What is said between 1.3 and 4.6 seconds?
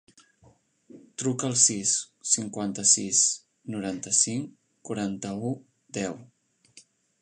al sis, cinquanta-sis, noranta-cinc,